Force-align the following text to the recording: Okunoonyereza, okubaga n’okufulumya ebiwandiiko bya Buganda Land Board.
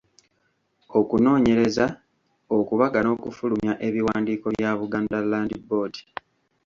Okunoonyereza, 0.99 1.85
okubaga 2.57 2.99
n’okufulumya 3.03 3.73
ebiwandiiko 3.87 4.47
bya 4.55 4.71
Buganda 4.79 5.17
Land 5.31 5.51
Board. 5.67 5.95